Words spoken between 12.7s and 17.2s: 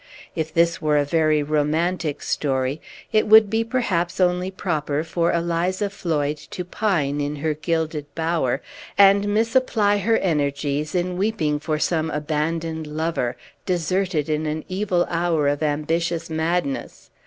lover, deserted in an evil hour of ambitious madness.